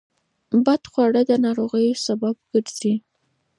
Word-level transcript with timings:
بدخواړه 0.65 1.21
د 1.29 1.31
ناروغیو 1.45 2.01
سبب 2.05 2.35
ګرځي. 2.51 2.93